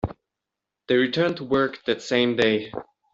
[0.87, 2.71] They returned to work that same day.